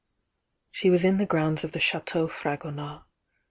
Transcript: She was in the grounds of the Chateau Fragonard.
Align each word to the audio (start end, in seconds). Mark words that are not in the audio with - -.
She 0.71 0.89
was 0.89 1.03
in 1.05 1.17
the 1.17 1.27
grounds 1.27 1.63
of 1.63 1.73
the 1.73 1.79
Chateau 1.79 2.27
Fragonard. 2.27 3.03